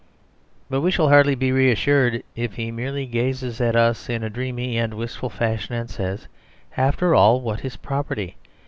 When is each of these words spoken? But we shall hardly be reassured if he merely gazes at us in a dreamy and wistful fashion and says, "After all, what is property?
But 0.67 0.81
we 0.81 0.89
shall 0.89 1.09
hardly 1.09 1.35
be 1.35 1.51
reassured 1.51 2.23
if 2.35 2.55
he 2.55 2.71
merely 2.71 3.05
gazes 3.05 3.61
at 3.61 3.75
us 3.75 4.09
in 4.09 4.23
a 4.23 4.31
dreamy 4.31 4.75
and 4.75 4.95
wistful 4.95 5.29
fashion 5.29 5.75
and 5.75 5.91
says, 5.91 6.27
"After 6.75 7.13
all, 7.13 7.39
what 7.41 7.63
is 7.63 7.75
property? 7.77 8.35